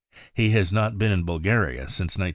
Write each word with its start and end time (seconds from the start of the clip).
He 0.33 0.49
has 0.49 0.71
not 0.73 0.97
been 0.97 1.11
in 1.11 1.25
Bulgaria 1.25 1.83
since 1.87 2.17
1923. 2.17 2.29